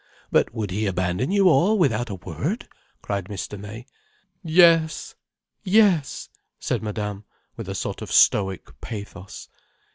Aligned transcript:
"But 0.31 0.51
would 0.51 0.71
he 0.71 0.87
abandon 0.87 1.29
you 1.29 1.47
all 1.47 1.77
without 1.77 2.09
a 2.09 2.15
word?" 2.15 2.67
cried 3.03 3.25
Mr. 3.25 3.59
May. 3.59 3.85
"Yes! 4.41 5.13
Yes!" 5.63 6.27
said 6.59 6.81
Madame, 6.81 7.23
with 7.55 7.69
a 7.69 7.75
sort 7.75 8.01
of 8.01 8.11
stoic 8.11 8.81
pathos. 8.81 9.47